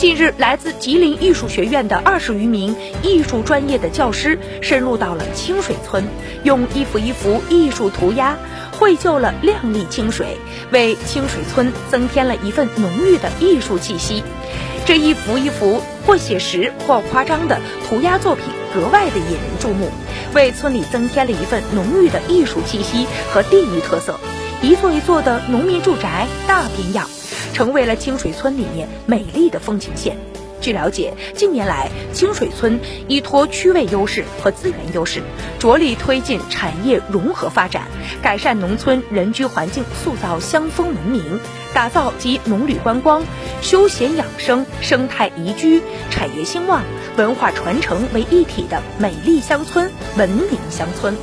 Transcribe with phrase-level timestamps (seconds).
[0.00, 6.02] 近日，来自吉林艺术学院的二十余名艺术专业的教师深入到了清水村，
[6.42, 8.38] 用一幅一幅艺术涂鸦
[8.78, 10.38] 绘就了亮丽清水，
[10.72, 14.24] 为清水村增添了一份浓郁的艺术气息。
[14.86, 19.90] 这一幅一幅或写实或夸张的涂鸦作品格外的引人注目，
[20.32, 24.18] 为村里增添了一份浓郁的艺术气息和地域特色。
[24.62, 27.06] 一座一座的农民住宅大变样，
[27.52, 30.16] 成为了清水村里面美丽的风景线。
[30.60, 35.22] 据了解，近年来清水村依托区位优势和资源优势，
[35.58, 37.84] 着力推进产业融合发展，
[38.20, 41.40] 改善农村人居环境，塑造乡风文明，
[41.72, 43.24] 打造集农旅观光、
[43.62, 45.80] 休闲养生、生态宜居、
[46.10, 46.82] 产业兴旺、
[47.16, 51.16] 文化传承为一体的美丽乡村、文明乡村。